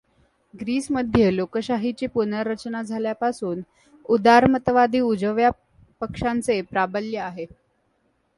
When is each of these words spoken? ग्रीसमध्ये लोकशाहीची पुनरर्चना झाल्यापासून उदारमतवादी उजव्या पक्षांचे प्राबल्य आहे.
ग्रीसमध्ये 0.53 1.35
लोकशाहीची 1.35 2.07
पुनरर्चना 2.07 2.81
झाल्यापासून 2.81 3.61
उदारमतवादी 4.09 4.99
उजव्या 4.99 5.49
पक्षांचे 6.01 6.61
प्राबल्य 6.61 7.19
आहे. 7.19 7.45